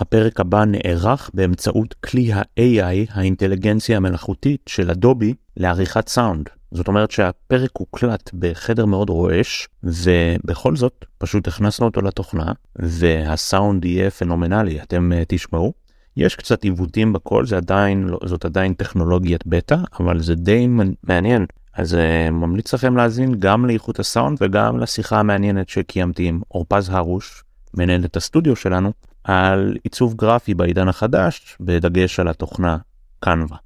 [0.00, 6.48] הפרק הבא נערך באמצעות כלי ה-AI, האינטליגנציה המלאכותית של אדובי, לעריכת סאונד.
[6.72, 14.10] זאת אומרת שהפרק הוקלט בחדר מאוד רועש, ובכל זאת פשוט הכנסנו אותו לתוכנה, והסאונד יהיה
[14.10, 15.72] פנומנלי, אתם uh, תשמעו.
[16.16, 20.68] יש קצת עיוותים בכל, זה עדיין, לא, זאת עדיין טכנולוגיית בטא, אבל זה די
[21.04, 21.46] מעניין.
[21.74, 27.44] אז uh, ממליץ לכם להאזין גם לאיכות הסאונד וגם לשיחה המעניינת שקיימתי עם אורפז הרוש,
[27.74, 28.92] מנהלת הסטודיו שלנו,
[29.24, 32.76] על עיצוב גרפי בעידן החדש, בדגש על התוכנה
[33.20, 33.56] קנווה.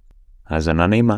[0.46, 1.16] האזנה נעימה.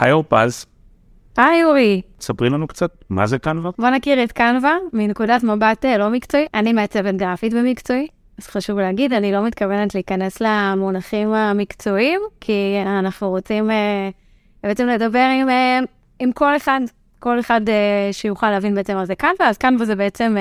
[0.00, 0.66] היי אורפז.
[1.38, 2.02] היי אורי.
[2.20, 3.70] ספרי לנו קצת, מה זה קנווה?
[3.78, 6.46] בוא נכיר את קנווה מנקודת מבט אה, לא מקצועי.
[6.54, 8.06] אני מעצבת גרפית במקצועי,
[8.38, 14.08] אז חשוב להגיד, אני לא מתכוונת להיכנס למונחים המקצועיים, כי אנחנו רוצים אה,
[14.62, 15.78] בעצם לדבר עם, אה,
[16.18, 16.80] עם כל אחד,
[17.18, 17.60] כל אחד
[18.12, 20.36] שיוכל להבין בעצם מה זה קנווה, אז קנווה זה בעצם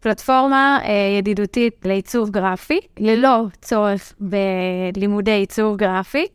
[0.00, 0.78] פלטפורמה
[1.18, 6.26] ידידותית לעיצוב גרפי, ללא צורך בלימודי עיצוב גרפי.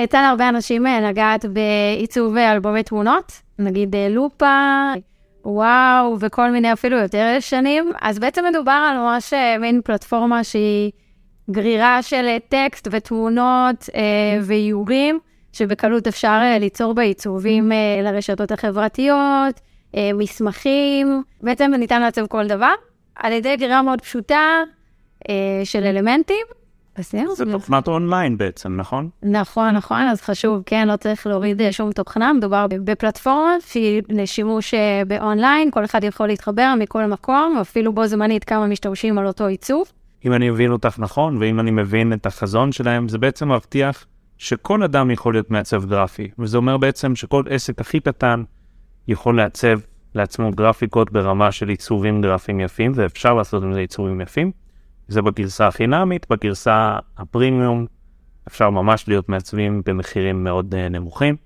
[0.00, 4.92] יצא להרבה אנשים לגעת בעיצוב אלבומי תמונות, נגיד אה, לופה,
[5.44, 7.92] וואו, וכל מיני אפילו יותר שנים.
[8.00, 10.90] אז בעצם מדובר על ממש אה, מין פלטפורמה שהיא
[11.50, 14.00] גרירה של אה, טקסט ותמונות אה,
[14.42, 15.18] ואיורים,
[15.52, 19.60] שבקלות אפשר אה, ליצור בעיצובים אה, לרשתות החברתיות,
[19.96, 22.72] אה, מסמכים, בעצם ניתן לעצב כל דבר,
[23.16, 24.62] על ידי גרירה מאוד פשוטה
[25.28, 26.46] אה, של אלמנטים.
[26.98, 27.36] וזהו.
[27.36, 29.08] זה תוכנת אונליין בעצם, נכון?
[29.22, 34.74] נכון, נכון, אז חשוב, כן, לא צריך להוריד אה, שום תוכנה, מדובר בפלטפורמה שהיא לשימוש
[34.74, 39.46] אה, באונליין, כל אחד יכול להתחבר מכל מקום, אפילו בו זמנית כמה משתמשים על אותו
[39.46, 39.92] עיצוב.
[40.24, 44.06] אם אני מבין אותך נכון, ואם אני מבין את החזון שלהם, זה בעצם מבטיח
[44.38, 48.42] שכל אדם יכול להיות מעצב גרפי, וזה אומר בעצם שכל עסק הכי קטן
[49.08, 49.80] יכול לעצב
[50.14, 54.52] לעצמו גרפיקות ברמה של עיצובים גרפיים יפים, ואפשר לעשות עם זה עיצובים יפים.
[55.08, 57.86] זה בגרסה החינמית, בגרסה הפרימיום
[58.48, 61.36] אפשר ממש להיות מעצבים במחירים מאוד uh, נמוכים,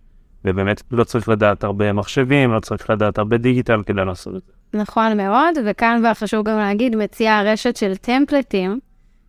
[0.44, 4.78] ובאמת לא צריך לדעת הרבה מחשבים, לא צריך לדעת הרבה דיגיטל כדי לעשות את זה.
[4.78, 8.78] נכון מאוד, וכאן חשוב גם להגיד, מציעה רשת של טמפלטים,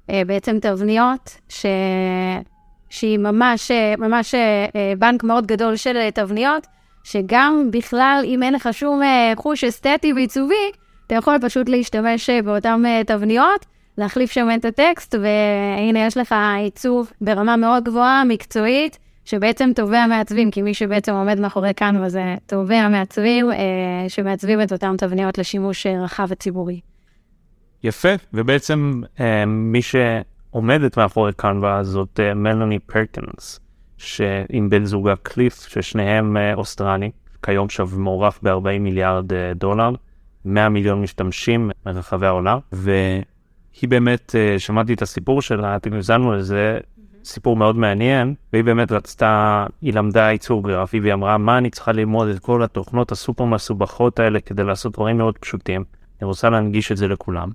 [0.07, 1.65] uh, בעצם תבניות, ש...
[2.89, 4.35] שהיא ממש, uh, ממש
[4.99, 6.67] בנק מאוד גדול של תבניות,
[7.03, 9.01] שגם בכלל, אם אין לך שום
[9.35, 10.71] חוש אסתטי ועיצובי,
[11.07, 13.65] אתה יכול פשוט להשתמש באותן תבניות,
[13.97, 20.51] להחליף שם את הטקסט, והנה יש לך עיצוב ברמה מאוד גבוהה, מקצועית, שבעצם תובע מעצבים,
[20.51, 23.57] כי מי שבעצם עומד מאחורי כאן וזה תובע מעצבים, אה,
[24.07, 26.79] שמעצבים את אותן תבניות לשימוש אה, רחב וציבורי.
[27.83, 33.59] יפה, ובעצם אה, מי שעומדת מאחורי קנווה זאת אה, מלוני פרקינס,
[33.97, 37.11] שעם בן זוגה קליף, ששניהם אה, אוסטרני,
[37.43, 39.91] כיום שב מוערך ב-40 מיליארד אה, דולר,
[40.45, 42.91] 100 מיליון משתמשים מרחבי העולם, ו...
[43.81, 46.79] היא באמת, אה, שמעתי את הסיפור שלה, אתם האזנו לזה,
[47.23, 51.91] סיפור מאוד מעניין, והיא באמת רצתה, היא למדה ייצור גרפי, והיא אמרה, מה אני צריכה
[51.91, 55.83] ללמוד את כל התוכנות הסופר מסובכות האלה כדי לעשות דברים מאוד פשוטים.
[56.21, 57.49] אני רוצה להנגיש את זה לכולם.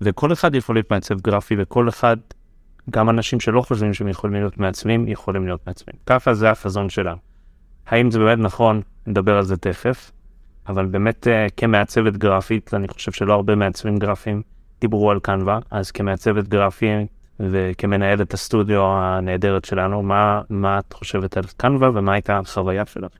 [0.00, 2.16] וכל אחד יכול להיות מעצב גרפי, וכל אחד,
[2.90, 5.94] גם אנשים שלא חושבים שהם יכולים להיות מעצבים, יכולים להיות מעצבים.
[6.06, 7.14] ככה זה החזון שלה.
[7.86, 8.82] האם זה באמת נכון?
[9.06, 10.10] נדבר על זה תכף.
[10.68, 14.42] אבל באמת, אה, כמעצבת גרפית, אני חושב שלא הרבה מעצבים גרפיים
[14.80, 17.06] דיברו על קנווה, אז כמעצבת גרפי
[17.40, 23.12] וכמנהלת הסטודיו הנהדרת שלנו, מה, מה את חושבת על קנווה ומה הייתה החוויה שלך?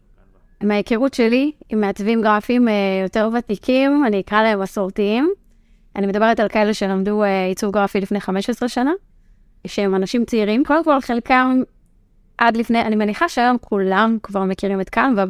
[0.63, 5.31] מההיכרות שלי עם מעצבים גרפיים אה, יותר ותיקים, אני אקרא להם מסורתיים.
[5.97, 8.93] אני מדברת על כאלה שלמדו אה, עיצוב גרפי לפני 15 שנה,
[9.67, 10.65] שהם אנשים צעירים.
[10.65, 11.63] קודם כל, חלקם
[12.39, 15.25] עד לפני, אני מניחה שהיום כולם כבר מכירים את קנווה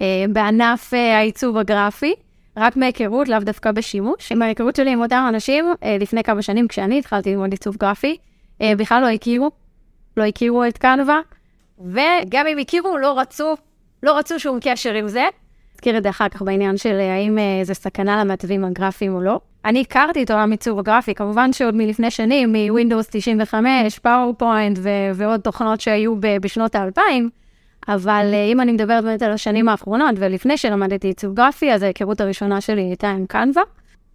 [0.00, 2.14] אה, בענף העיצוב הגרפי.
[2.56, 4.32] רק מהיכרות, לאו דווקא בשימוש.
[4.32, 8.16] מההיכרות שלי עם אותם אנשים, אה, לפני כמה שנים, כשאני התחלתי ללמוד עיצוב גרפי,
[8.62, 9.50] אה, בכלל לא הכירו,
[10.16, 11.20] לא הכירו את קנווה,
[11.78, 13.54] וגם אם הכירו, לא רצו,
[14.02, 15.24] לא רצו שום קשר עם זה.
[15.74, 19.40] נזכיר את זה אחר כך בעניין של אה, האם זה סכנה למעצבים הגרפיים או לא.
[19.64, 24.78] אני הכרתי את עולם עיצוב הגרפי, כמובן שעוד מלפני שנים, מ Windows 95, PowerPoint
[25.14, 27.30] ועוד תוכנות שהיו בשנות האלפיים,
[27.88, 32.20] אבל אה, אם אני מדברת באמת על השנים האחרונות, ולפני שלמדתי עיצוב גרפי, אז ההיכרות
[32.20, 33.62] הראשונה שלי הייתה עם קנווה,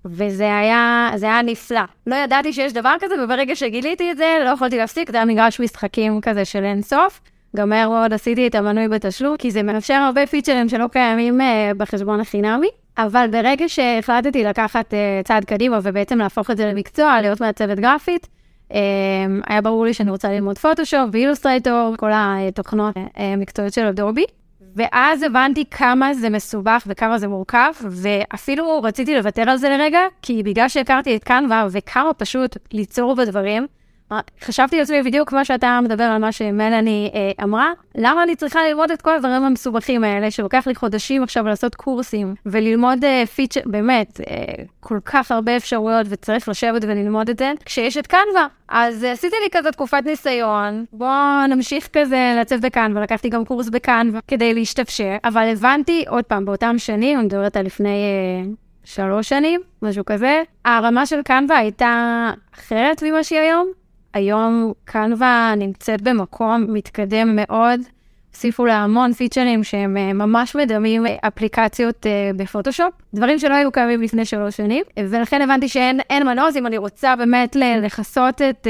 [0.05, 1.81] וזה היה, היה נפלא.
[2.07, 5.59] לא ידעתי שיש דבר כזה, וברגע שגיליתי את זה, לא יכולתי להפסיק, זה היה מגרש
[5.59, 7.21] משחקים כזה של אין סוף.
[7.55, 11.43] גם מהר מאוד עשיתי את המנוי בתשלום, כי זה מאפשר הרבה פיצ'רים שלא קיימים uh,
[11.77, 12.67] בחשבון החינמי.
[12.97, 18.27] אבל ברגע שהחלטתי לקחת uh, צעד קדימה ובעצם להפוך את זה למקצוע, להיות מעצבת גרפית,
[19.47, 24.25] היה ברור לי שאני רוצה ללמוד פוטושופ ואילוסטרייטור, כל התוכנות המקצועיות של אדובי.
[24.75, 30.43] ואז הבנתי כמה זה מסובך וכמה זה מורכב, ואפילו רציתי לוותר על זה לרגע, כי
[30.43, 33.67] בגלל שהכרתי את קנווה וכמה פשוט ליצור בדברים,
[34.43, 38.91] חשבתי לעצמי בדיוק כמו שאתה מדבר על מה שמלאני אה, אמרה, למה אני צריכה ללמוד
[38.91, 44.21] את כל הדברים המסובכים האלה, שלוקח לי חודשים עכשיו לעשות קורסים, וללמוד אה, פיצ'ר, באמת,
[44.29, 48.47] אה, כל כך הרבה אפשרויות, וצריך לשבת וללמוד את זה, כשיש את קנווה.
[48.69, 53.69] אז אה, עשיתי לי כזה תקופת ניסיון, בואו נמשיך כזה לצאת בקנווה, לקחתי גם קורס
[53.69, 57.89] בקנווה כדי להשתפשר, אבל הבנתי, עוד פעם, באותם שנים, אני מדברת על לפני...
[57.89, 58.51] אה,
[58.83, 60.43] שלוש שנים, משהו כזה.
[60.65, 63.71] הרמה של קנווה הייתה אחרת ממה שהיא היום.
[64.13, 67.79] היום קנווה נמצאת במקום מתקדם מאוד.
[68.33, 74.01] הוסיפו לה המון פיצ'רים שהם אה, ממש מדמים אפליקציות uh, בפוטושופ, דברים שלא היו קיימים
[74.01, 78.67] לפני שלוש שנים, ולכן הבנתי שאין מנוז אם אני רוצה באמת לכסות את,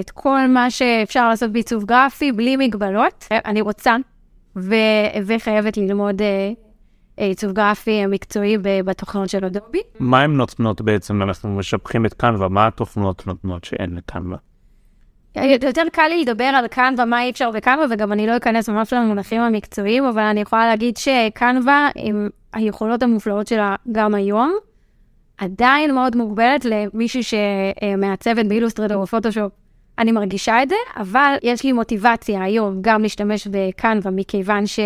[0.00, 3.24] את כל מה שאפשר לעשות בעיצוב גרפי בלי מגבלות.
[3.30, 3.96] אני רוצה
[4.56, 4.74] ו,
[5.26, 6.22] וחייבת ללמוד
[7.16, 9.80] עיצוב גרפי מקצועי בתוכנות של אדובי.
[10.00, 11.22] מה הן נותנות בעצם?
[11.22, 14.36] אנחנו משבחים את קנווה, מה התוכנות נותנות שאין לקנווה?
[15.44, 18.92] יותר קל לי לדבר על קנווה, מה אי אפשר בקנווה, וגם אני לא אכנס ממש
[18.92, 24.54] למונחים המקצועיים, אבל אני יכולה להגיד שקנווה, עם היכולות המופלאות שלה גם היום,
[25.38, 29.52] עדיין מאוד מוגבלת למישהי שמעצבת באילוסטרדור או פוטושופ.
[29.98, 34.80] אני מרגישה את זה, אבל יש לי מוטיבציה היום גם להשתמש בקנווה, מכיוון ש...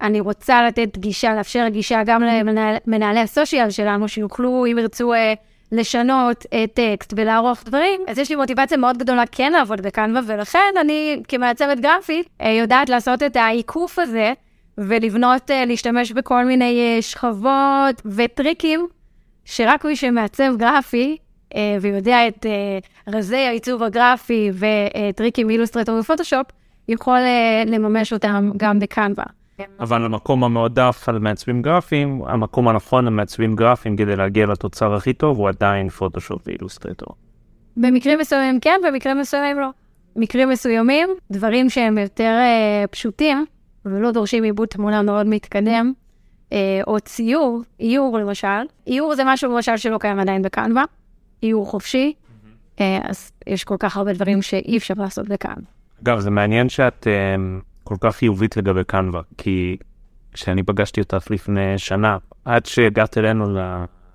[0.00, 5.34] אני רוצה לתת גישה, לאפשר גישה גם למנהלי הסושיאל שלנו, שיוכלו, אם ירצו אה,
[5.72, 10.74] לשנות אה, טקסט ולערוך דברים, אז יש לי מוטיבציה מאוד גדולה כן לעבוד בקנווה, ולכן
[10.80, 14.32] אני כמעצבת גרפית אה, יודעת לעשות את העיקוף הזה,
[14.78, 18.86] ולבנות, להשתמש בכל מיני שכבות וטריקים,
[19.44, 21.16] שרק מי שמעצב גרפי,
[21.80, 22.46] ויודע את
[23.08, 26.46] רזי העיצוב הגרפי וטריקים מאילוסטרטור ופוטושופ,
[26.88, 27.18] יכול
[27.66, 29.24] לממש אותם גם בקנווה.
[29.80, 35.38] אבל המקום המועדף על מעצבים גרפיים, המקום הנכון למעצבים גרפיים כדי להגיע לתוצר הכי טוב
[35.38, 37.14] הוא עדיין פוטושופ ואילוסטרטור.
[37.76, 39.68] במקרים מסוימים כן, במקרים מסוימים לא.
[40.16, 43.46] מקרים מסוימים, דברים שהם יותר אה, פשוטים
[43.84, 45.92] ולא דורשים עיבוד תמונה מאוד מתקדם,
[46.52, 48.62] אה, או ציור, איור למשל.
[48.86, 50.84] איור זה משהו למשל שלא קיים עדיין בקנווה,
[51.42, 52.80] איור חופשי, mm-hmm.
[52.80, 55.70] אה, אז יש כל כך הרבה דברים שאי אפשר לעשות בקנווה.
[56.02, 57.06] אגב, זה מעניין שאת...
[57.06, 57.36] אה...
[57.86, 59.76] כל כך חיובית לגבי קנווה, כי
[60.32, 63.58] כשאני פגשתי אותך לפני שנה, עד שהגעת אלינו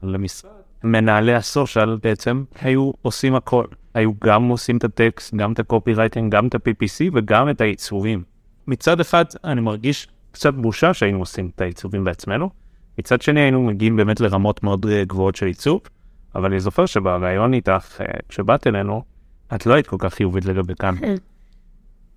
[0.03, 0.51] למשרד,
[0.83, 3.65] מנהלי הסושיאל בעצם היו עושים הכל.
[3.94, 8.23] היו גם עושים את הטקסט, גם את הקופי רייטינג, גם את ה-PPC וגם את העיצובים.
[8.68, 12.50] מצד אחד, אני מרגיש קצת בושה שהיינו עושים את העיצובים בעצמנו,
[13.00, 15.81] מצד שני היינו מגיעים באמת לרמות מאוד אה, גבוהות של עיצוב,
[16.35, 19.03] אבל אני זוכר שבריאיון איתך, אה, כשבאת אלינו,
[19.56, 20.95] את לא היית כל כך חיובית לגבי כאן.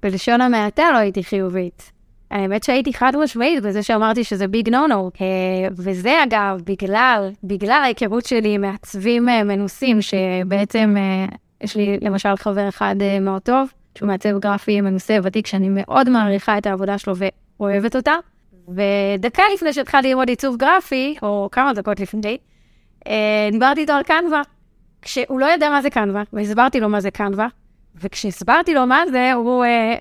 [0.05, 1.93] בלשון המעטה לא הייתי חיובית.
[2.31, 5.11] האמת שהייתי חד משמעית בזה שאמרתי שזה ביג נו נו.
[5.77, 12.37] וזה אגב, בגלל, בגלל ההיכרות שלי עם מעצבים אה, מנוסים, שבעצם אה, יש לי למשל
[12.37, 16.99] חבר אחד אה, מאוד טוב, שהוא מעצב גרפי מנוסה ותיק, שאני מאוד מעריכה את העבודה
[16.99, 18.15] שלו ואוהבת אותה.
[18.69, 22.39] ודקה לפני שהתחלתי ללמוד עיצוב גרפי, או כמה דקות לפני,
[23.53, 24.43] דיברתי איתו על קנווה.
[25.03, 27.47] כשהוא לא ידע מה זה קנווה, והסברתי לו מה זה קנווה,
[28.01, 29.95] וכשהסברתי לו מה זה, הוא, אה,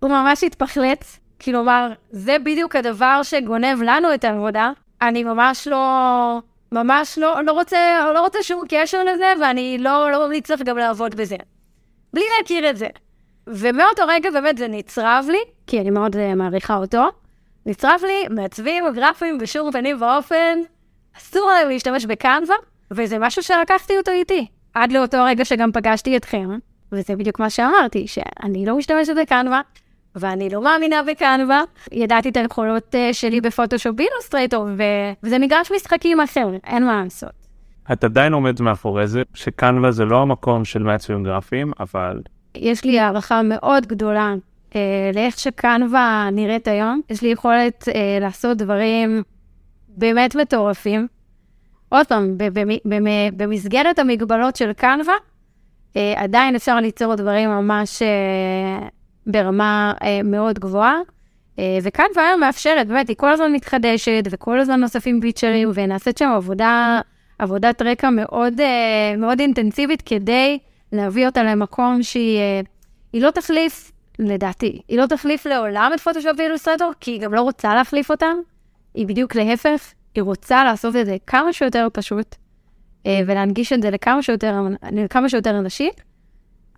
[0.00, 1.20] הוא ממש התפחלץ.
[1.40, 4.70] כלומר, זה בדיוק הדבר שגונב לנו את העבודה.
[5.02, 6.38] אני ממש לא,
[6.72, 11.14] ממש לא, לא רוצה, לא רוצה שום קשר לזה, ואני לא, לא ממליץ גם לעבוד
[11.14, 11.36] בזה.
[12.12, 12.86] בלי להכיר את זה.
[13.46, 17.08] ומאותו רגע באמת זה נצרב לי, כי אני מאוד uh, מעריכה אותו.
[17.66, 20.58] נצרב לי, מעצבים גרפיים בשום פנים ואופן,
[21.18, 22.56] אסור להם להשתמש בקנווה,
[22.90, 24.46] וזה משהו שלקחתי אותו איתי.
[24.74, 26.58] עד לאותו רגע שגם פגשתי אתכם,
[26.92, 29.60] וזה בדיוק מה שאמרתי, שאני לא משתמשת בקנווה,
[30.16, 31.62] ואני לא מאמינה בקנווה.
[31.92, 34.82] ידעתי את היכולות uh, שלי בפוטושופ באילוסטרייטור, ו...
[35.22, 37.30] וזה מגרש משחקים אחר, אין מה לעשות.
[37.92, 42.20] את עדיין עומדת מאחורי זה, שקנווה זה לא המקום של מעצבים גרפיים, אבל...
[42.54, 44.34] יש לי הערכה מאוד גדולה
[44.70, 44.74] uh,
[45.14, 47.00] לאיך שקנווה נראית היום.
[47.10, 49.22] יש לי יכולת uh, לעשות דברים
[49.88, 51.06] באמת מטורפים.
[51.88, 52.36] עוד פעם,
[53.36, 55.18] במסגרת המגבלות של קנווה, אה,
[55.94, 58.88] עדיין אפשר ליצור דברים ממש אה,
[59.26, 60.98] ברמה אה, מאוד גבוהה.
[61.82, 67.00] וכאן כבר מאפשרת, באמת, היא כל הזמן מתחדשת, וכל הזמן נוספים פיצ'רים, ונעשית שם עבודה,
[67.38, 68.60] עבודת רקע מאוד,
[69.18, 70.58] מאוד אינטנסיבית כדי
[70.92, 72.40] להביא אותה למקום שהיא
[73.14, 77.74] לא תחליף, לדעתי, היא לא תחליף לעולם את פוטושופ ואילוסטרטור, כי היא גם לא רוצה
[77.74, 78.36] להחליף אותם,
[78.94, 82.38] היא בדיוק להפך, היא רוצה לעשות את זה כמה שיותר פשוט, אה,
[83.06, 84.54] ולהנגיש את זה לכמה שיותר,
[84.92, 85.90] לכמה שיותר אנשים,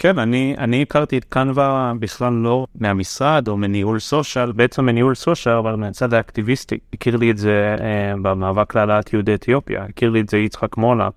[0.00, 5.54] כן, אני, אני הכרתי את קנווה בכלל לא מהמשרד או מניהול סושיאל, בעצם מניהול סושיאל,
[5.54, 6.78] אבל מהצד האקטיביסטי.
[6.92, 11.08] הכיר לי את זה אה, במאבק להעלאת יהודי אתיופיה, הכיר לי את זה יצחק מולה,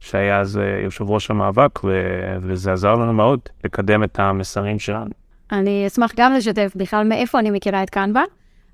[0.00, 1.90] שהיה אז אה, יושב ראש המאבק, ו,
[2.42, 5.10] וזה עזר לנו מאוד לקדם את המסרים שלנו.
[5.52, 8.22] אני אשמח גם לשתף בכלל מאיפה אני מכירה את קנווה.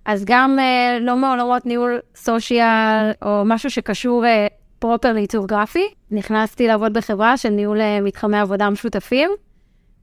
[0.04, 4.46] אז גם אה, לא מעולמות ניהול סושיאל או משהו שקשור אה,
[4.78, 9.30] פרופר לעיצוב גרפי, נכנסתי לעבוד בחברה של ניהול אה, מתחמי עבודה משותפים,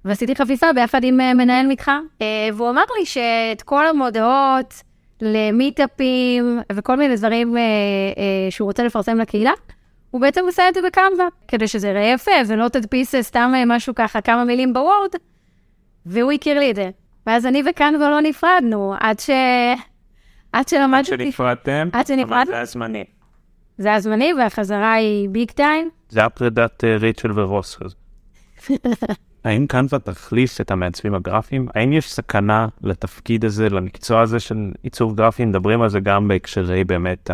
[0.06, 4.74] ועשיתי חפיפה ביחד עם אה, מנהל מתחם, אה, והוא אמר לי שאת כל המודעות
[5.22, 7.58] למיטאפים וכל מיני דברים
[8.50, 9.52] שהוא רוצה לפרסם לקהילה,
[10.12, 14.22] הוא בעצם עושה את זה בקמבה, כדי שזה יראה יפה ולא תדפיס סתם משהו ככה,
[14.22, 15.10] כמה מילים בוורד,
[16.06, 16.90] והוא הכיר לי את זה.
[17.28, 19.30] ואז אני וקנבה לא נפרדנו, עד ש...
[20.54, 21.14] עד שלמדתי...
[21.14, 22.42] עד שנפרדתם, עד שנפרדנו.
[22.42, 23.04] אבל זה היה זמני.
[23.78, 25.90] זה היה זמני, והחזרה היא ביג טיים.
[26.10, 27.76] זה היה פרידת אה, ריצ'ל ורוס.
[27.76, 27.96] כזה.
[29.46, 31.68] האם קנווה תחליף את המעצבים הגרפיים?
[31.76, 35.46] האם יש סכנה לתפקיד הזה, למקצוע הזה של עיצוב גרפי?
[35.46, 37.30] מדברים על זה גם בהקשרי באמת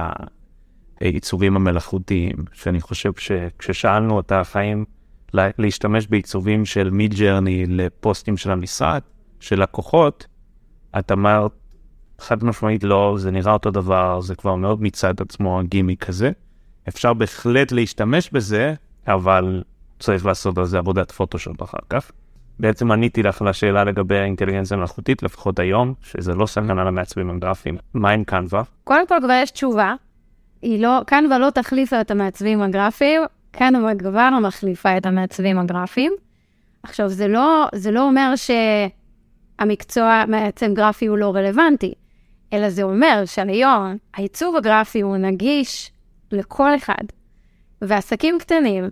[1.02, 4.84] העיצובים המלאכותיים, שאני חושב שכששאלנו אותך האם
[5.34, 9.02] לה- להשתמש בעיצובים של מיד ג'רני לפוסטים של המשרד,
[9.40, 10.28] של לקוחות,
[11.00, 11.52] את אמרת
[12.22, 16.32] חד משמעית לא, זה נראה אותו דבר, זה כבר מאוד מצד עצמו הגימיק הזה.
[16.88, 18.74] אפשר בהחלט להשתמש בזה,
[19.08, 19.64] אבל
[20.00, 22.12] צריך לעשות על זה עבודת פוטושופ אחר כך.
[22.60, 27.78] בעצם עניתי לך לשאלה לגבי האינטליגנציה המלאכותית, לפחות היום, שזה לא סכנה למעצבים הגרפיים.
[27.94, 28.64] מה עם קנווה?
[28.84, 29.94] קודם כל כבר יש תשובה.
[30.62, 36.14] היא לא, קנבה לא תחליפה את המעצבים הגרפיים, קנבה כבר מחליפה את המעצבים הגרפיים.
[36.84, 38.34] עכשיו, זה לא, זה לא אומר
[39.60, 41.94] שהמקצוע מעצב גרפי הוא לא רלוונטי,
[42.54, 45.92] אלא זה אומר שהיום העיצוב הגרפי הוא נגיש
[46.32, 47.04] לכל אחד.
[47.82, 48.90] ועסקים קטנים,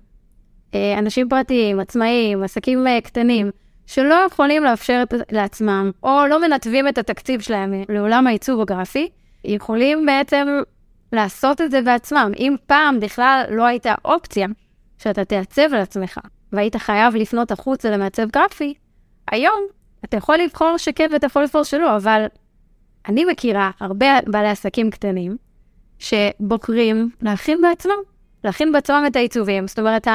[0.76, 3.52] אה, אנשים פרטיים, עצמאים, עסקים אה, קטנים,
[3.86, 9.10] שלא יכולים לאפשר את- לעצמם, או לא מנתבים את התקציב שלהם לעולם העיצוב הגרפי,
[9.46, 10.48] יכולים בעצם
[11.14, 12.32] לעשות את זה בעצמם.
[12.40, 14.48] אם פעם בכלל לא הייתה אופציה
[14.98, 16.20] שאתה תעצב לעצמך,
[16.52, 18.74] והיית חייב לפנות החוצה למעצב גרפי,
[19.32, 19.60] היום
[20.06, 22.26] אתה יכול לבחור שכן ואתה יכול לבחור שלא, אבל
[23.08, 25.38] אני מכירה הרבה בעלי עסקים קטנים
[26.00, 28.00] שבוחרים להכין בעצמם,
[28.44, 29.68] להכין בעצמם את העיצובים.
[29.68, 30.08] זאת אומרת,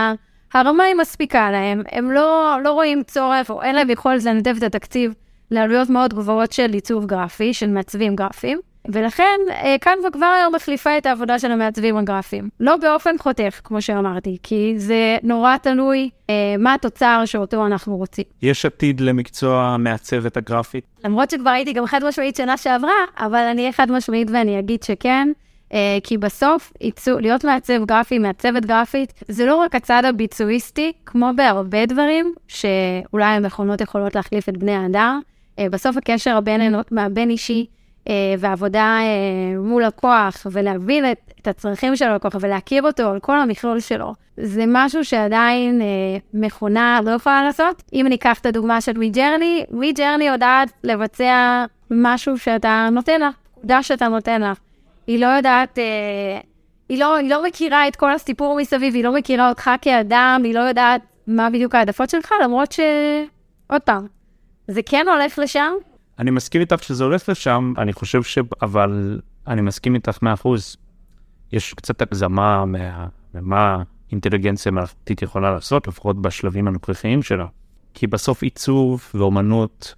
[0.54, 4.62] הרמה היא מספיקה להם, הם לא, לא רואים צורך או אין להם יכולת לנדב את
[4.62, 5.14] התקציב
[5.50, 10.98] לעלויות מאוד גבוהות של עיצוב גרפי, של מעצבים גרפיים, ולכן אה, קנבה כבר היום מחליפה
[10.98, 12.48] את העבודה של המעצבים הגרפיים.
[12.60, 18.24] לא באופן חותך, כמו שאמרתי, כי זה נורא תלוי אה, מה התוצר שאותו אנחנו רוצים.
[18.42, 20.84] יש עתיד למקצוע המעצבת הגרפית?
[21.04, 24.82] למרות שכבר הייתי גם חד משמעית שנה שעברה, אבל אני אהיה חד משמעית ואני אגיד
[24.82, 25.28] שכן,
[25.72, 31.30] אה, כי בסוף ייצוא, להיות מעצב גרפי, מעצבת גרפית, זה לא רק הצד הביצועיסטי, כמו
[31.36, 35.20] בהרבה דברים, שאולי המכונות יכולות להחליף את בני האדם,
[35.58, 36.74] אה, בסוף הקשר הבין,
[38.08, 43.40] אה, והעבודה אה, מול לקוח, ולהבין את, את הצרכים של הלקוח ולהכיר אותו על כל
[43.40, 45.87] המכלול שלו, זה משהו שעדיין אה,
[46.34, 47.82] מכונה לא יכולה לעשות.
[47.92, 54.08] אם ניקח את הדוגמה של WeJourney, WeJourney יודעת לבצע משהו שאתה נותן לה, פקודה שאתה
[54.08, 54.52] נותן לה.
[55.06, 55.78] היא לא יודעת,
[56.88, 60.54] היא, לא, היא לא מכירה את כל הסיפור מסביב, היא לא מכירה אותך כאדם, היא
[60.54, 62.80] לא יודעת מה בדיוק העדפות שלך, למרות ש...
[63.66, 64.06] עוד פעם,
[64.68, 65.73] זה כן הולך לשם,
[66.18, 68.38] אני מסכים איתך שזה הולך לשם, אני חושב ש...
[68.62, 70.76] אבל אני מסכים איתך מאה אחוז.
[71.52, 73.06] יש קצת הגזמה מה...
[73.35, 77.47] ממה אינטליגנציה מלאכותית יכולה לעשות, לפחות בשלבים הנוכחיים שלה.
[77.94, 79.94] כי בסוף עיצוב ואומנות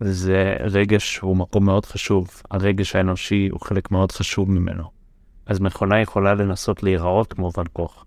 [0.00, 2.30] זה רגש הוא מקום מאוד חשוב.
[2.50, 4.84] הרגש האנושי הוא חלק מאוד חשוב ממנו.
[5.46, 8.04] אז מכונה יכולה לנסות להיראות כמו ואן גוך,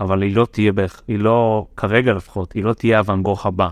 [0.00, 3.68] אבל היא לא תהיה, בערך, היא לא, כרגע לפחות, היא לא תהיה הוואן גוך הבא.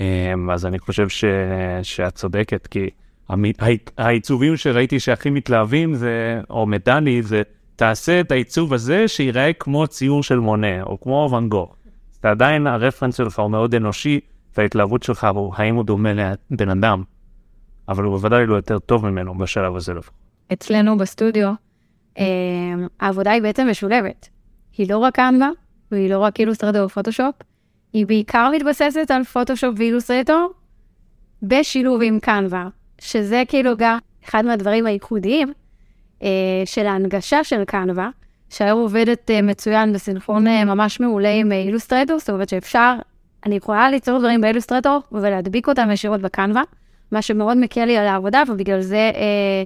[0.00, 1.24] אמ, אז אני חושב ש...
[1.82, 2.90] שאת צודקת, כי
[3.28, 7.42] המ- העי- העיצובים שראיתי שהכי מתלהבים זה, או מדני, זה
[7.76, 11.76] תעשה את העיצוב הזה שיראה כמו ציור של מונה, או כמו ואן גוך.
[12.22, 14.20] זה עדיין הרפרנס שלך הוא מאוד אנושי,
[14.56, 17.02] וההתלהבות שלך הוא האם הוא דומה לבן אדם,
[17.88, 19.92] אבל הוא בוודאי לא יותר טוב ממנו בשלב הזה.
[20.52, 21.52] אצלנו בסטודיו,
[22.18, 22.24] אה,
[23.00, 24.28] העבודה היא בעצם משולבת.
[24.76, 25.48] היא לא רק קנבה,
[25.90, 27.34] והיא לא רק אילוסטרטור ופוטושופ,
[27.94, 30.52] היא בעיקר מתבססת על פוטושופ ואילוסטרטור,
[31.42, 32.66] בשילוב עם קנבה,
[33.00, 35.52] שזה כאילו גם אחד מהדברים הייחודיים
[36.22, 36.28] אה,
[36.64, 38.08] של ההנגשה של קנבה,
[38.50, 42.94] שהיום עובדת אה, מצוין בסנכרון אה, ממש מעולה עם אה, אילוסטרטור, זאת אומרת שאפשר,
[43.46, 46.62] אני יכולה ליצור דברים באילוסטרטור ולהדביק אותם ישירות בקנבה,
[47.12, 49.62] מה שמאוד מקל לי על העבודה, ובגלל זה אה,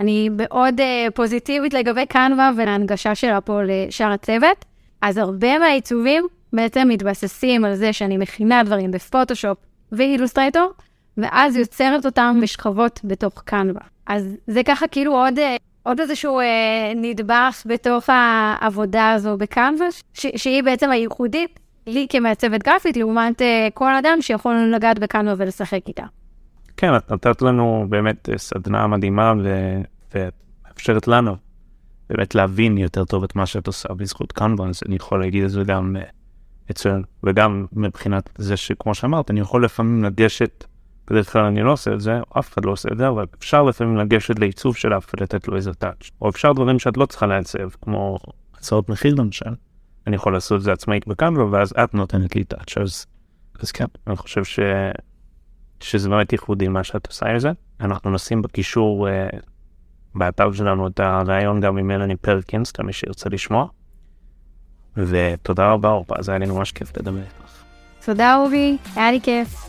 [0.00, 4.64] אני מאוד אה, פוזיטיבית לגבי קנבה ולהנגשה שלה פה לשאר הצוות.
[5.02, 9.58] אז הרבה מהעיצובים בעצם מתבססים על זה שאני מכינה דברים בפוטושופ
[9.92, 10.72] ואילוסטרייטור,
[11.16, 13.80] ואז יוצרת אותם בשכבות בתוך קנווה.
[14.06, 20.62] אז זה ככה כאילו עוד, אה, עוד איזשהו אה, נדבך בתוך העבודה הזו בקנווה, שהיא
[20.62, 26.04] בעצם הייחודית לי כמעצבת גרפית, לעומת אה, כל אדם שיכול לגעת בקנווה ולשחק איתה.
[26.76, 29.32] כן, את נתת לנו באמת אה, סדנה מדהימה
[30.14, 31.36] ומאפשרת לנו
[32.10, 35.50] באמת להבין יותר טוב את מה שאת עושה בזכות קנווה, אז אני יכול להגיד את
[35.50, 35.96] זה גם
[36.70, 40.64] אצלנו, וגם מבחינת זה שכמו שאמרת, אני יכול לפעמים לגשת
[41.10, 43.62] בדרך כלל אני לא עושה את זה, אף אחד לא עושה את זה, אבל אפשר
[43.62, 46.10] לפעמים לגשת לעיצוב של אף ולתת לו איזה טאץ'.
[46.20, 48.18] או אפשר דברים שאת לא צריכה לעצב, כמו
[48.58, 49.50] הצעות מחיר למשל.
[50.06, 52.78] אני יכול לעשות את זה עצמאית בקנבה, ואז את נותנת לי טאץ'.
[52.78, 53.06] אז,
[53.60, 54.60] אז כן, אני חושב ש...
[55.80, 57.50] שזה באמת ייחודי מה שאת עושה עם זה.
[57.80, 59.36] אנחנו נשים בקישור uh,
[60.14, 63.66] באתר שלנו את הרעיון גם עם מלאני פרקינס, למי שירצה לשמוע.
[64.96, 67.62] ותודה רבה, אורפה, זה היה לי ממש כיף לדבר איתך.
[68.04, 69.65] תודה, אובי, היה לי כיף.